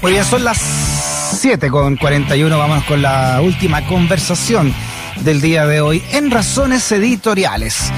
[0.00, 0.58] Muy bien, son las
[1.40, 2.56] 7 con 41.
[2.56, 4.72] Vamos con la última conversación
[5.22, 7.90] del día de hoy en Razones Editoriales.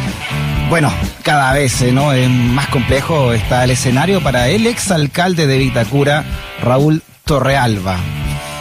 [0.70, 0.90] Bueno,
[1.22, 2.12] cada vez eh, ¿no?
[2.12, 6.24] es más complejo está el escenario para el exalcalde de Vitacura,
[6.62, 7.98] Raúl Torrealba.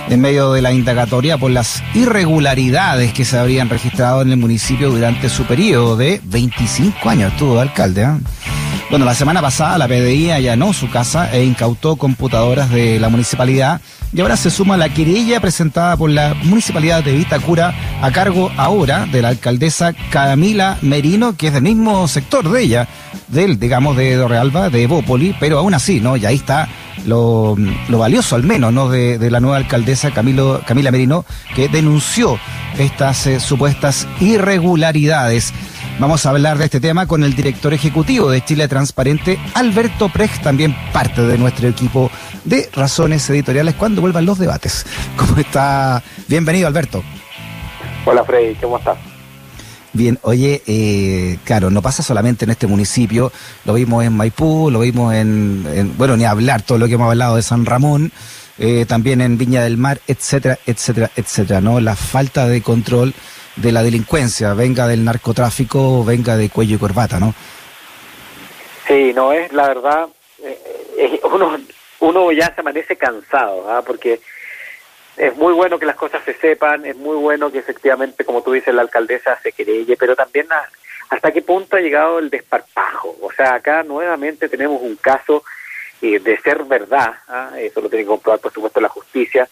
[0.09, 4.89] En medio de la indagatoria por las irregularidades que se habrían registrado en el municipio
[4.89, 8.01] durante su periodo de 25 años, estuvo de alcalde.
[8.01, 8.17] ¿eh?
[8.89, 13.81] Bueno, la semana pasada la PDI allanó su casa e incautó computadoras de la municipalidad
[14.11, 19.05] y ahora se suma la querella presentada por la municipalidad de Vitacura a cargo ahora
[19.05, 22.87] de la alcaldesa Camila Merino, que es del mismo sector de ella,
[23.27, 26.17] del, digamos, de Dorrealba, de Evópoli, pero aún así, ¿no?
[26.17, 26.67] Y ahí está
[27.05, 27.55] lo,
[27.89, 28.89] valioso al menos, ¿no?
[28.89, 31.25] De, la nueva alcaldesa Camilo, Camila Merino,
[31.55, 32.39] que denunció
[32.79, 35.53] estas eh, supuestas irregularidades.
[35.99, 40.41] Vamos a hablar de este tema con el director ejecutivo de Chile Transparente, Alberto Prex,
[40.41, 42.09] también parte de nuestro equipo
[42.45, 44.85] de Razones Editoriales cuando vuelvan los debates.
[45.17, 46.01] ¿Cómo está?
[46.29, 47.03] Bienvenido, Alberto.
[48.05, 48.97] Hola, Freddy, ¿cómo estás?
[49.91, 53.33] Bien, oye, eh, claro, no pasa solamente en este municipio,
[53.65, 57.35] lo vimos en Maipú, lo vimos en, bueno, ni hablar todo lo que hemos hablado
[57.35, 58.13] de San Ramón,
[58.57, 61.81] eh, también en Viña del Mar, etcétera, etcétera, etcétera, ¿no?
[61.81, 63.13] La falta de control
[63.61, 67.33] de la delincuencia, venga del narcotráfico, venga de cuello y corbata, ¿no?
[68.87, 70.07] Sí, no es, la verdad,
[70.43, 71.57] eh, uno,
[71.99, 73.83] uno ya se amanece cansado, ¿ah?
[73.85, 74.21] porque
[75.17, 78.53] es muy bueno que las cosas se sepan, es muy bueno que efectivamente, como tú
[78.53, 80.47] dices, la alcaldesa se querelle, pero también
[81.09, 83.17] hasta qué punto ha llegado el desparpajo.
[83.21, 85.43] O sea, acá nuevamente tenemos un caso
[86.01, 87.51] eh, de ser verdad, ¿ah?
[87.57, 89.49] eso lo tiene que comprobar por supuesto la justicia,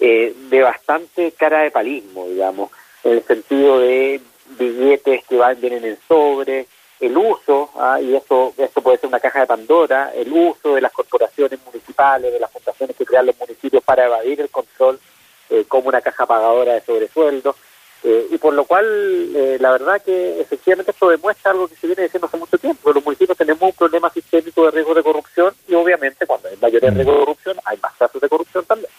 [0.00, 2.70] eh, de bastante cara de palismo, digamos
[3.04, 4.20] en el sentido de
[4.58, 6.66] billetes que van, vienen en sobre,
[7.00, 7.98] el uso, ¿ah?
[8.00, 12.32] y esto, esto puede ser una caja de Pandora, el uso de las corporaciones municipales,
[12.32, 15.00] de las fundaciones que crean los municipios para evadir el control
[15.48, 17.56] eh, como una caja pagadora de sobresueldo.
[18.02, 18.86] Eh, y por lo cual,
[19.34, 22.92] eh, la verdad que efectivamente esto demuestra algo que se viene diciendo hace mucho tiempo.
[22.92, 26.82] Los municipios tenemos un problema sistémico de riesgo de corrupción y obviamente cuando hay mayor
[26.82, 28.89] riesgo de corrupción hay más casos de corrupción también.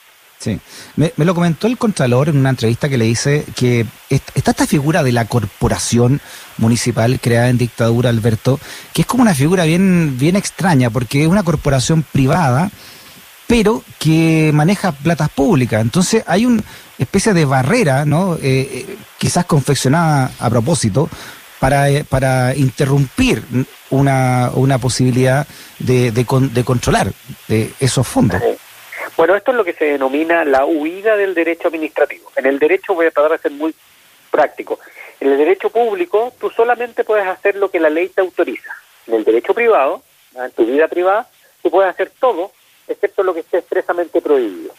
[0.41, 0.59] Sí,
[0.95, 5.03] me, lo comentó el Contralor en una entrevista que le dice que está esta figura
[5.03, 6.19] de la corporación
[6.57, 8.59] municipal creada en dictadura, Alberto,
[8.91, 12.71] que es como una figura bien, bien extraña, porque es una corporación privada,
[13.45, 15.79] pero que maneja platas públicas.
[15.79, 16.63] Entonces hay una
[16.97, 18.33] especie de barrera, ¿no?
[18.37, 21.07] Eh, eh, quizás confeccionada a propósito,
[21.59, 23.43] para, eh, para interrumpir
[23.91, 25.45] una, una posibilidad
[25.77, 27.13] de, de, de controlar
[27.79, 28.41] esos fondos.
[29.21, 32.31] Bueno, esto es lo que se denomina la huida del derecho administrativo.
[32.35, 33.71] En el derecho voy a tratar de ser muy
[34.31, 34.79] práctico.
[35.19, 38.75] En el derecho público tú solamente puedes hacer lo que la ley te autoriza.
[39.05, 40.01] En el derecho privado,
[40.33, 41.29] en tu vida privada,
[41.61, 42.51] tú puedes hacer todo
[42.87, 44.73] excepto lo que esté expresamente prohibido.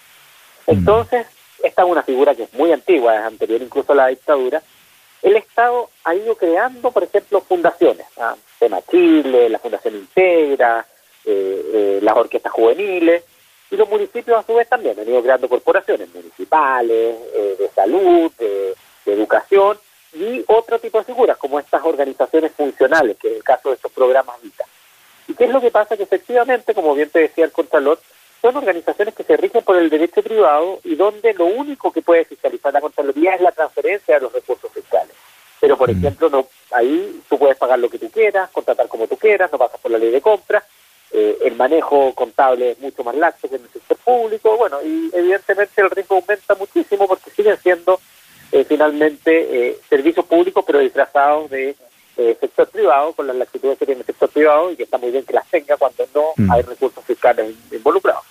[0.67, 0.73] Mm.
[0.73, 1.25] Entonces,
[1.63, 4.61] esta es una figura que es muy antigua, es anterior incluso a la dictadura.
[5.23, 8.35] El Estado ha ido creando, por ejemplo, fundaciones, ¿ah?
[8.59, 10.85] Tema Chile, la Fundación Integra,
[11.25, 13.23] eh, eh, las orquestas juveniles,
[13.73, 18.31] y los municipios a su vez también han ido creando corporaciones municipales, eh, de salud,
[18.39, 18.75] de,
[19.05, 19.77] educación
[20.13, 23.91] y otro tipo de figuras como estas organizaciones funcionales, que es el caso de estos
[23.91, 24.65] programas VITA.
[25.27, 25.97] ¿Y qué es lo que pasa?
[25.97, 27.99] Que efectivamente, como bien te decía el Contralor,
[28.41, 32.25] son organizaciones que se rigen por el derecho privado y donde lo único que puede
[32.27, 35.17] fiscalizar la Contraloría es la transferencia de los recursos fiscales.
[35.61, 35.99] Pero, por mm.
[35.99, 39.59] ejemplo, no ahí tú puedes pagar lo que tú quieras, contratar como tú quieras, no
[39.59, 40.63] pasas por la ley de compra,
[41.15, 45.11] eh, el manejo contable es mucho más laxo que en el sector público, bueno, y
[45.13, 48.01] evidentemente el riesgo aumenta muchísimo porque siguen siendo
[48.51, 51.77] eh, finalmente eh, servicios públicos pero disfrazados de
[52.41, 55.25] sector privado, con las laxitudes que tiene el sector privado y que está muy bien
[55.25, 56.53] que las tenga cuando no mm.
[56.53, 58.23] hay recursos fiscales involucrados.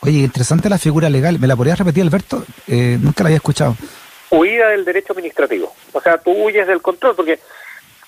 [0.00, 2.44] Oye, interesante la figura legal, ¿me la podrías repetir Alberto?
[2.66, 3.76] nunca la había escuchado.
[4.30, 7.38] Huida del derecho administrativo, o sea, tú huyes del control porque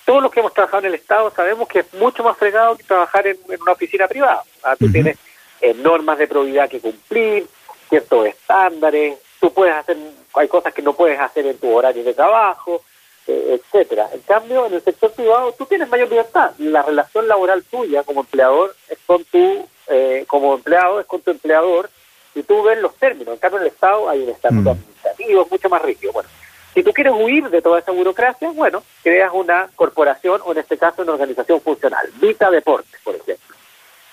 [0.07, 2.83] todos los que hemos trabajado en el Estado sabemos que es mucho más fregado que
[2.85, 4.41] trabajar en, una oficina privada.
[4.63, 4.73] ¿ah?
[4.77, 5.17] Tú tienes
[5.59, 7.45] eh, normas de probidad que cumplir,
[7.89, 9.97] ciertos estándares, tú puedes hacer,
[10.33, 12.81] hay cosas que no puedes hacer en tu horario de trabajo,
[13.27, 14.07] eh, etcétera.
[14.13, 16.51] En cambio, en el sector privado tú tienes mayor libertad.
[16.57, 21.31] La relación laboral tuya como empleador es con tu, eh, como empleado es con tu
[21.31, 21.89] empleador
[22.33, 23.33] y tú ves los términos.
[23.33, 26.13] En cambio, en el Estado hay un estatuto administrativo mucho más rígido.
[26.13, 26.29] Bueno,
[26.77, 30.77] si tú quieres huir de toda esa burocracia, bueno, creas una corporación o en este
[30.77, 33.55] caso una organización funcional, Vita Deportes, por ejemplo.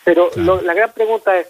[0.03, 1.47] Pero la gran pregunta es,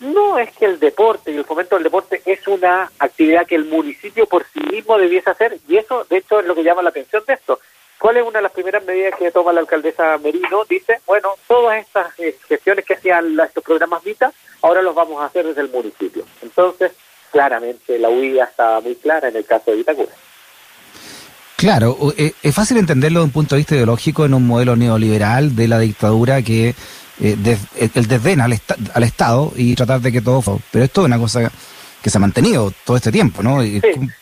[0.00, 3.66] no es que el deporte y el fomento del deporte es una actividad que el
[3.66, 6.88] municipio por sí mismo debiese hacer, y eso de hecho es lo que llama la
[6.88, 7.60] atención de esto.
[7.98, 10.64] ¿Cuál es una de las primeras medidas que toma la alcaldesa Merino?
[10.64, 14.32] Dice, bueno, todas estas eh, gestiones que hacían estos programas VITA,
[14.62, 16.24] ahora los vamos a hacer desde el municipio.
[16.40, 16.92] Entonces,
[17.30, 20.12] claramente la huida está muy clara en el caso de Vitacura.
[21.56, 25.56] Claro, eh, es fácil entenderlo desde un punto de vista ideológico en un modelo neoliberal
[25.56, 26.74] de la dictadura que
[27.20, 27.58] eh,
[27.94, 28.58] el desdén al,
[28.92, 30.60] al Estado y tratar de que todo...
[30.70, 31.50] Pero esto es una cosa
[32.02, 33.62] que se ha mantenido todo este tiempo, ¿no?
[33.62, 33.80] Sí,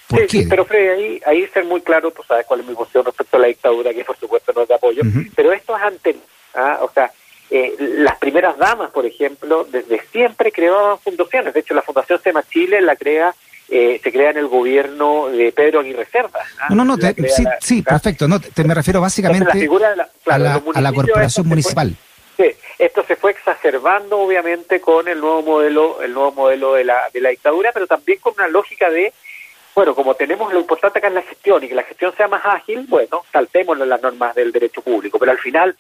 [0.09, 0.47] ¿Por qué?
[0.49, 3.41] pero Freddy, ahí, ahí ser muy claro, tú sabes cuál es mi posición respecto a
[3.41, 5.03] la dictadura, que por supuesto no es de apoyo,
[5.35, 6.17] pero esto es ante,
[6.55, 6.79] ¿ah?
[6.81, 7.11] o sea,
[7.51, 12.43] eh, las primeras damas, por ejemplo, desde siempre creaban fundaciones, de hecho la Fundación SEMA
[12.49, 13.35] Chile la crea
[13.77, 16.39] eh, se crea en el gobierno de Pedro Aguirre Cerda.
[16.61, 16.69] ¿ah?
[16.73, 18.29] No, no, sí, sí perfecto.
[18.29, 19.69] No, te, me refiero básicamente
[20.27, 21.93] a, la, a la corporación municipal.
[22.37, 27.11] Sí, esto se fue exacerbando obviamente con el nuevo modelo, el nuevo modelo de la,
[27.13, 29.13] de la dictadura, pero también con una lógica de,
[29.75, 32.43] bueno, como tenemos lo importante acá en la gestión y que la gestión sea más
[32.45, 35.75] ágil, bueno, saltémonos las normas del derecho público, pero al final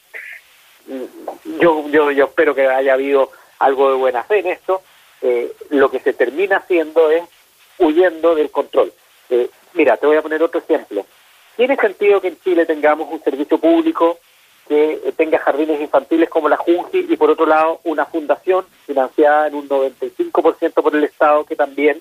[0.89, 3.31] mm, yo, yo, yo espero que haya habido
[3.61, 4.83] algo de buena fe en esto,
[5.23, 7.23] eh, lo que se termina haciendo es
[7.79, 8.93] huyendo del control.
[9.31, 11.07] Eh, mira, te voy a poner otro ejemplo.
[11.57, 14.19] ¿Tiene sentido que en Chile tengamos un servicio público
[14.69, 19.55] que tenga jardines infantiles como la Junji y por otro lado una fundación financiada en
[19.55, 22.01] un 95% por el Estado que también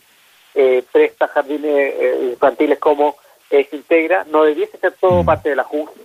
[0.55, 3.17] eh, presta jardines eh, infantiles como
[3.49, 5.25] eh, se integra, no debiese ser todo mm.
[5.25, 6.01] parte de la Junji.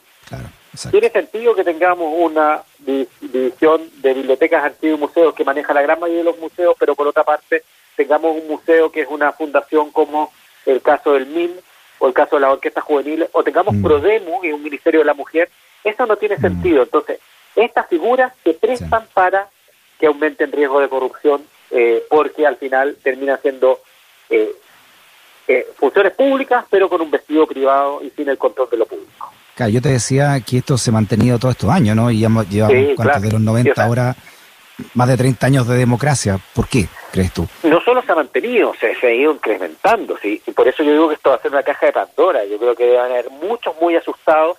[0.91, 5.99] Tiene sentido que tengamos una división de bibliotecas, archivos y museos que maneja la gran
[5.99, 7.65] mayoría de los museos, pero por otra parte
[7.99, 10.33] tengamos un museo que es una fundación como
[10.65, 11.51] el caso del MIN
[11.99, 13.83] o el caso de la Orquesta Juvenil, o tengamos mm.
[13.83, 15.51] PRODEMU, es un Ministerio de la Mujer,
[15.83, 16.41] eso no tiene mm.
[16.41, 16.85] sentido.
[16.85, 17.19] Entonces,
[17.57, 19.49] estas figuras se prestan para
[19.99, 21.43] que aumente el riesgo de corrupción
[21.73, 23.81] eh, porque al final terminan siendo
[24.31, 24.53] eh,
[25.49, 29.33] eh, funciones públicas pero con un vestido privado y sin el control de lo público.
[29.57, 32.13] Claro, yo te decía que esto se ha mantenido todos estos años, ¿no?
[32.13, 34.15] Y hemos, llevamos, de los 90 ahora,
[34.95, 36.39] más de 30 años de democracia.
[36.55, 36.89] ¿Por qué,
[37.63, 40.43] No solo se ha mantenido, se, ha ido incrementando, ¿sí?
[40.47, 42.45] Y por eso yo digo que esto va a ser una caja de Pandora.
[42.45, 44.59] Yo creo que deben haber muchos muy asustados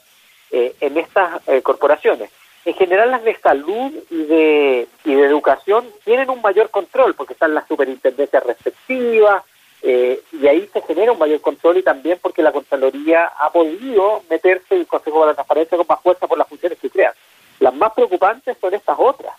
[0.51, 2.31] eh, en estas eh, corporaciones.
[2.65, 7.33] En general las de salud y de, y de educación tienen un mayor control porque
[7.33, 9.43] están las superintendencias respectivas
[9.81, 14.23] eh, y ahí se genera un mayor control y también porque la Contraloría ha podido
[14.29, 17.13] meterse en el Consejo de la Transparencia con más fuerza por las funciones que crean.
[17.59, 19.33] Las más preocupantes son estas otras,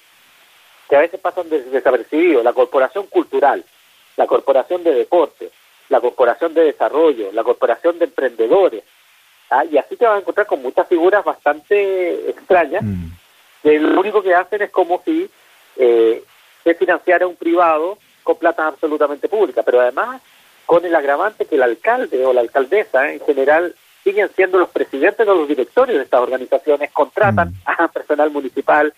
[0.91, 2.43] que a veces pasan desapercibidos.
[2.43, 3.65] La Corporación Cultural,
[4.17, 5.53] la Corporación de Deportes,
[5.89, 8.83] la Corporación de Desarrollo, la Corporación de Emprendedores,
[9.51, 9.65] ¿ah?
[9.65, 13.07] y así te vas a encontrar con muchas figuras bastante extrañas, mm.
[13.63, 15.31] que lo único que hacen es como si
[15.77, 16.25] eh,
[16.65, 20.21] se financiara un privado con plata absolutamente pública, pero además
[20.67, 25.27] con el agravante que el alcalde o la alcaldesa en general siguen siendo los presidentes
[25.27, 27.55] o los directorios de estas organizaciones, contratan mm.
[27.67, 28.93] a personal municipal,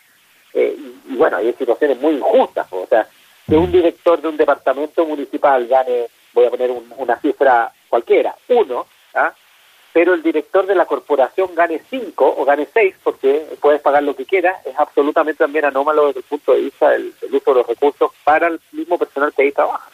[0.54, 0.76] eh,
[1.08, 3.06] y, bueno, hay situaciones muy injustas, o sea,
[3.48, 8.86] que un director de un departamento municipal gane, voy a poner una cifra cualquiera, uno,
[9.14, 9.32] ¿ah?
[9.92, 14.16] pero el director de la corporación gane cinco o gane seis porque puedes pagar lo
[14.16, 17.66] que quieras, es absolutamente también anómalo desde el punto de vista del, uso de los
[17.66, 19.88] recursos para el mismo personal que ahí trabaja.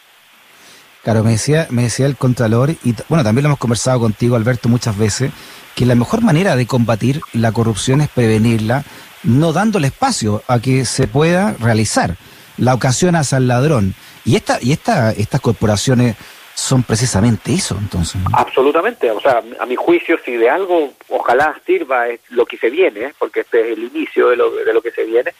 [1.02, 4.69] Claro, me decía, me decía el Contralor, y bueno, también lo hemos conversado contigo, Alberto,
[4.69, 5.31] muchas veces,
[5.75, 8.84] que la mejor manera de combatir la corrupción es prevenirla,
[9.29, 12.17] no dándole espacio a que se pueda realizar.
[12.57, 13.95] La ocasión hace al ladrón.
[14.25, 16.17] Y esta, y esta, estas corporaciones
[16.55, 18.20] son precisamente eso, entonces.
[18.32, 23.01] Absolutamente, o sea, a mi juicio, si de algo ojalá sirva lo que se viene,
[23.01, 23.15] ¿eh?
[23.19, 25.35] porque este es el inicio de lo, de lo que se viene,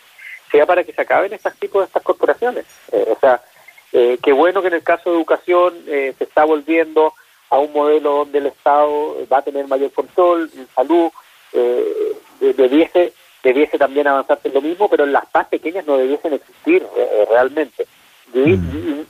[0.53, 2.67] sea para que se acaben estos tipos de estas corporaciones.
[2.93, 3.43] Eh, o sea,
[3.93, 7.15] eh, qué bueno que en el caso de educación se está volviendo
[7.49, 11.11] a un modelo donde el Estado va a tener mayor control, en salud,
[12.41, 16.87] debiese, debiese también avanzarse lo mismo, pero en las más pequeñas no debiesen existir
[17.31, 17.87] realmente.
[18.35, 19.01] Mm.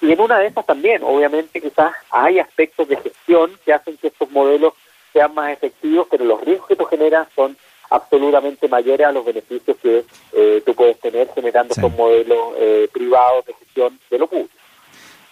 [0.00, 4.08] Y, en una de esas también, obviamente, quizás hay aspectos de gestión que hacen que
[4.08, 4.74] estos modelos
[5.12, 7.56] sean más efectivos, pero los riesgos que tú generas son
[7.90, 13.44] absolutamente mayores a los beneficios que eh, tú puedes tener generando estos modelos eh, privados
[13.46, 14.50] de gestión de lo público.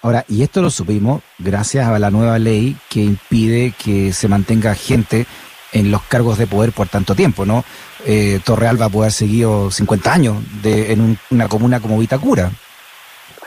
[0.03, 4.75] Ahora, y esto lo supimos gracias a la nueva ley que impide que se mantenga
[4.75, 5.27] gente
[5.73, 7.65] en los cargos de poder por tanto tiempo, ¿no?
[8.07, 12.51] Eh, Torreal va a poder seguir 50 años de, en una comuna como Vitacura.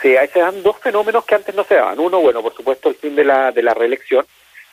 [0.02, 1.98] Sí, ahí se dan dos fenómenos que antes no se daban.
[1.98, 4.26] Uno, bueno, por supuesto, el fin de la, de la reelección,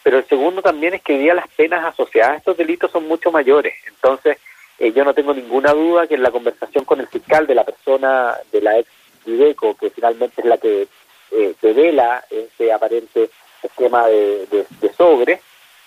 [0.04, 3.08] pero el segundo también es que hoy día las penas asociadas a estos delitos son
[3.08, 3.74] mucho mayores.
[3.88, 4.38] Entonces,
[4.80, 7.64] eh, yo no tengo ninguna duda que en la conversación con el fiscal de la
[7.64, 8.90] persona de la ex
[9.26, 10.88] Videco, que finalmente es la que
[11.32, 13.30] eh, devela ese aparente
[13.62, 15.40] esquema de, de, sobre,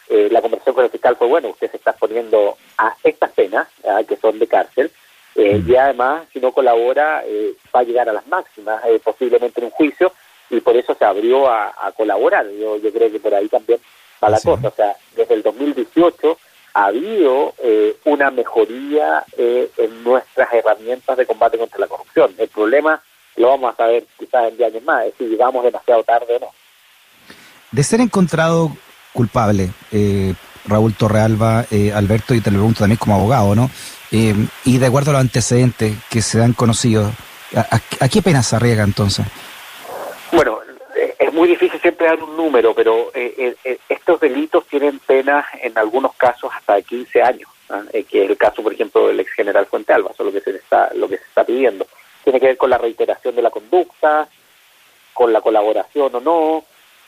[0.08, 3.68] eh, la conversación con el fiscal fue, bueno, usted se está poniendo a estas penas,
[4.06, 4.90] que son de cárcel,
[5.34, 5.70] eh, mm.
[5.70, 9.70] y además, si no colabora, eh, va a llegar a las máximas, posiblemente en un
[9.72, 10.12] juicio,
[10.48, 12.46] y por eso se abrió a, colaborar.
[12.50, 13.80] Yo, yo creo que por ahí también
[14.22, 14.68] va la cosa.
[14.68, 16.38] O sea, desde el 2018
[16.74, 17.54] ha habido
[18.04, 22.32] una mejoría en nuestras herramientas de combate contra la corrupción.
[22.38, 23.02] El problema
[23.36, 26.38] lo vamos a saber quizás en 10 años más, es si llegamos demasiado tarde o
[26.38, 26.48] no.
[27.72, 28.70] De ser encontrado
[29.16, 30.34] culpable, eh,
[30.66, 33.70] Raúl Torrealba, eh, Alberto, y te lo pregunto también como abogado, ¿no?
[34.12, 37.10] Eh, y de acuerdo a los antecedentes que se han conocido,
[37.54, 39.26] ¿a, qué pena se arriesga entonces?
[40.30, 40.60] Bueno,
[41.18, 43.10] es muy difícil siempre dar un número, pero
[43.88, 47.82] estos delitos tienen penas en algunos casos hasta de 15 años, ¿ah?
[47.90, 50.50] que es el caso, por ejemplo, del ex general Fuente Alba, eso es lo que
[50.50, 51.86] se está, lo que se está pidiendo
[52.26, 54.28] tiene que ver con la reiteración de la conducta,
[55.14, 56.64] con la colaboración o no,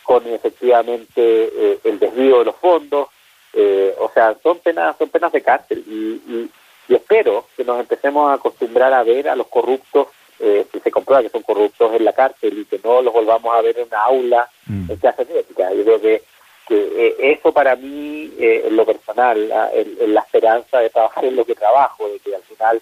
[0.09, 3.09] con efectivamente eh, el desvío de los fondos,
[3.53, 6.51] eh, o sea, son penas, son penas de cárcel y,
[6.89, 10.07] espero que nos empecemos a acostumbrar a ver a los corruptos,
[10.41, 13.55] eh, si se comprueba que son corruptos en la cárcel y que no los volvamos
[13.55, 14.91] a ver en una aula mm.
[14.93, 15.75] en clase ética.
[15.75, 16.23] Yo creo que,
[16.67, 21.55] que eso para mí, en lo personal, en, la esperanza de trabajar en lo que
[21.55, 22.81] trabajo, de que al final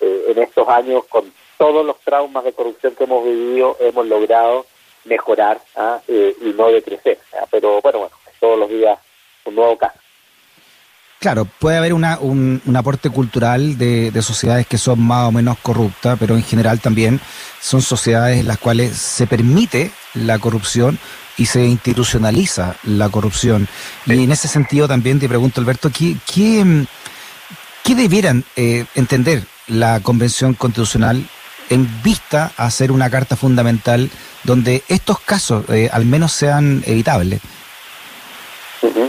[0.00, 4.66] en estos años con todos los traumas de corrupción que hemos vivido hemos logrado
[5.04, 6.00] mejorar ¿ah?
[6.08, 7.18] eh, y no decrecer.
[7.34, 7.46] ¿ah?
[7.50, 8.98] Pero bueno, bueno, todos los días
[9.44, 9.98] un nuevo caso.
[11.24, 16.18] Claro, puede haber una, un, aporte cultural de, sociedades que son más o menos corruptas,
[16.20, 17.18] pero en general también
[17.62, 20.98] son sociedades en las cuales se permite la corrupción
[21.38, 23.66] y se institucionaliza la corrupción.
[24.04, 26.84] Y en ese sentido también te pregunto, Alberto, ¿qué, qué,
[27.82, 31.26] qué debieran eh, entender la Convención Constitucional
[31.70, 34.10] en vista a hacer una carta fundamental
[34.44, 37.40] donde estos casos eh, al menos sean evitables?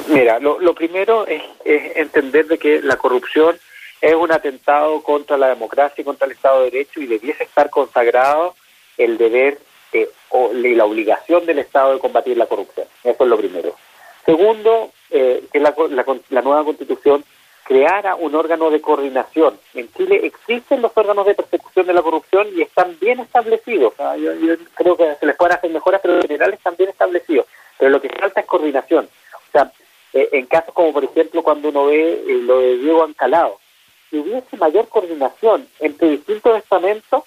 [0.08, 3.58] Mira, lo, primero es, entender de que la corrupción
[4.00, 7.70] es un atentado contra la democracia y contra el Estado de Derecho y debiese estar
[7.70, 8.56] consagrado
[8.98, 9.60] el deber
[9.92, 12.88] eh, o la obligación del Estado de combatir la corrupción.
[13.04, 13.75] Eso es lo primero.
[14.25, 15.75] Segundo, eh, que la,
[16.30, 17.24] la nueva Constitución
[17.65, 19.60] creara un órgano de coordinación.
[19.74, 23.93] En Chile existen los órganos de persecución de la corrupción y están bien establecidos.
[24.19, 27.48] Yo, creo que se les pueden hacer mejoras, pero en general están bien establecidos.
[27.79, 29.10] Pero lo que falta es coordinación.
[29.34, 29.72] O sea,
[30.13, 33.60] eh, en casos como por ejemplo cuando uno ve eh, lo de Diego Ancalado,
[34.12, 37.24] si hubiese mayor coordinación entre distintos estamentos,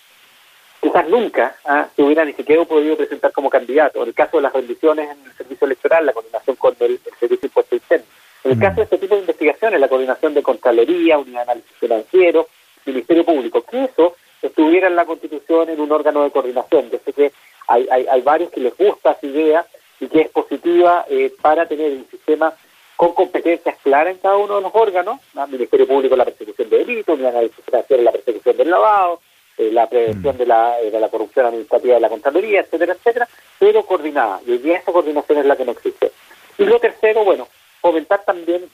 [0.81, 1.89] quizás nunca ¿ah?
[1.97, 4.03] se hubiera ni siquiera podido presentar como candidato.
[4.03, 7.47] En el caso de las rendiciones en el servicio electoral, la coordinación con el, servicio
[7.49, 8.07] impuesto interno
[8.45, 11.77] en el caso de este tipo de investigaciones, la coordinación de Contraloría, Unidad de Análisis
[11.79, 12.49] Financiero,
[12.87, 16.91] Ministerio Público, que eso estuviera en la Constitución en un órgano de coordinación.
[16.91, 17.33] Yo sé que
[17.67, 19.67] hay, hay, varios que les gusta esa idea
[20.01, 22.55] y que es positiva eh, para tener un sistema
[22.97, 27.15] con competencias claras en cada uno de los órganos, Ministerio Público la persecución de delitos,
[27.15, 29.21] Unidad de Análisis Financiero la persecución del lavado,
[29.57, 30.39] eh, la prevención mm.
[30.39, 33.29] de, la, eh, de la corrupción administrativa de la Contraloría, etcétera, etcétera,
[33.59, 34.41] pero coordinada.
[34.47, 36.13] Y hoy día esa coordinación es la que no existe.
[36.59, 37.47] Y lo tercero, bueno,
[37.89, 38.69] fomentar también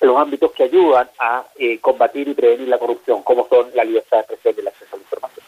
[0.00, 4.18] los ámbitos que ayudan a eh, combatir y prevenir la corrupción, como son la libertad
[4.18, 5.46] de expresión y el acceso a la información.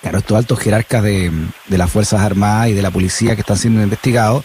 [0.00, 1.30] Claro, estos altos jerarcas de,
[1.68, 4.44] las Fuerzas Armadas y de la policía que están siendo investigados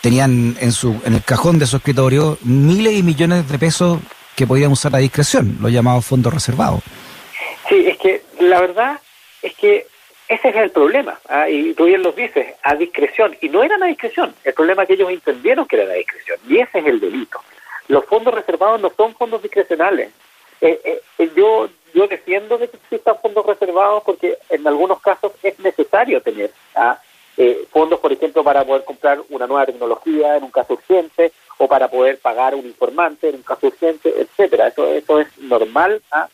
[0.00, 3.98] tenían en, su, en el cajón de su escritorio miles y millones de pesos
[4.36, 6.80] que podían usar a discreción, los llamados fondos reservados.
[7.68, 9.00] Sí, es que la verdad
[9.42, 9.86] es que
[10.30, 11.48] ese es el problema, ¿ah?
[11.48, 14.86] y tú bien lo dices, a discreción, y no eran a discreción, el problema es
[14.86, 17.40] que ellos entendieron que era a discreción, y ese es el delito.
[17.88, 20.12] Los fondos reservados no son fondos discrecionales.
[20.60, 25.32] Eh, eh, eh, yo, yo defiendo de que existan fondos reservados porque en algunos casos
[25.42, 27.00] es necesario tener ¿ah?
[27.72, 31.88] fondos, por ejemplo, para poder comprar una nueva tecnología en un caso urgente, o para
[31.88, 34.68] poder pagar un informante en un caso urgente, etcétera.
[34.68, 36.28] Eso, eso es normal, ¿ah?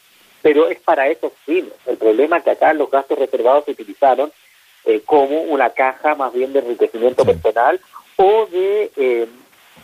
[0.47, 1.73] Pero es para esos fines.
[1.87, 4.31] El problema es que acá los gastos reservados se utilizaron
[4.85, 7.81] eh, como una caja más bien de enriquecimiento personal
[8.15, 9.27] o de, eh,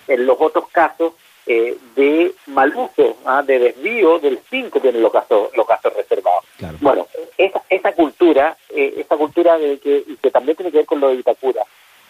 [0.07, 1.15] en los otros casos,
[1.49, 3.43] eh, de mal uso, ¿ah?
[3.43, 6.45] de desvío del fin que tienen los gastos, los gastos reservados.
[6.81, 11.01] Bueno, esa, esa cultura, esa cultura de que, y que también tiene que ver con
[11.01, 11.65] lo de Itacura,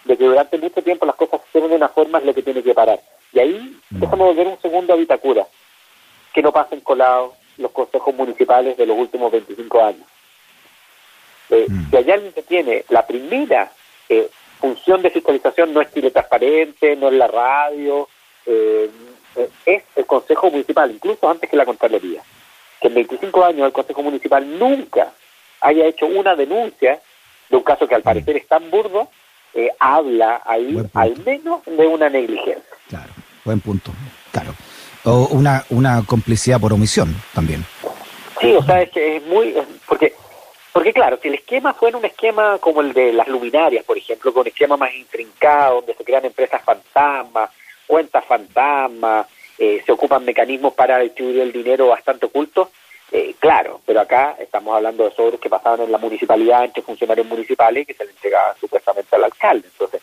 [0.04, 2.42] de que durante mucho tiempo las cosas se hicieron de una forma es lo que
[2.42, 3.00] tiene que parar.
[3.32, 3.98] Y ahí mm.
[3.98, 5.46] déjame volver un segundo a Vitacura,
[6.34, 10.06] que no pasen colados, los consejos municipales de los últimos 25 años.
[11.50, 11.90] Eh, mm.
[11.90, 13.70] Si hay alguien que tiene la primera
[14.08, 14.28] eh,
[14.60, 18.08] función de fiscalización, no es Chile Transparente, no es la radio,
[18.46, 18.90] eh,
[19.66, 22.22] es el Consejo Municipal, incluso antes que la Contraloría.
[22.80, 25.12] Que en 25 años el Consejo Municipal nunca
[25.60, 27.00] haya hecho una denuncia
[27.48, 28.04] de un caso que al mm.
[28.04, 29.08] parecer es tan burdo,
[29.78, 32.64] habla ahí al menos de una negligencia.
[32.88, 33.12] Claro.
[33.44, 33.92] Buen punto.
[35.04, 37.64] O una, una complicidad por omisión también.
[38.40, 39.54] Sí, o sea, es que es muy...
[39.86, 40.14] Porque,
[40.72, 44.32] porque claro, si el esquema fuera un esquema como el de las luminarias, por ejemplo,
[44.32, 47.50] con un esquema más intrincado, donde se crean empresas fantasmas,
[47.86, 49.26] cuentas fantasmas,
[49.58, 52.68] eh, se ocupan mecanismos para distribuir el dinero bastante ocultos,
[53.14, 57.26] eh, claro, pero acá estamos hablando de sobres que pasaban en la municipalidad entre funcionarios
[57.26, 59.68] municipales que se le entregaban supuestamente al alcalde.
[59.70, 60.01] Entonces,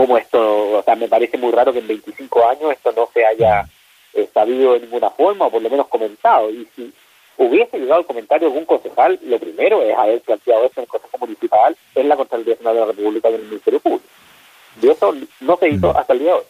[0.00, 3.22] como esto, o sea, me parece muy raro que en 25 años esto no se
[3.22, 3.68] haya
[4.14, 6.48] eh, sabido de ninguna forma o por lo menos comentado.
[6.48, 6.90] Y si
[7.36, 10.88] hubiese llegado el comentario de algún concejal, lo primero es haber planteado esto en el
[10.88, 14.04] Consejo Municipal, en la Contraloría Nacional de la República y en el Ministerio Público.
[14.80, 16.44] Y eso no se hizo hasta el día de hoy.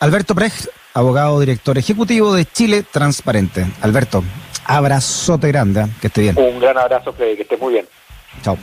[0.00, 3.64] Alberto Precht, abogado director ejecutivo de Chile Transparente.
[3.80, 4.22] Alberto,
[4.66, 5.86] abrazote grande, ¿eh?
[5.98, 6.38] que esté bien.
[6.38, 7.88] Un gran abrazo, Freddy, que esté muy bien.
[8.42, 8.58] Chao.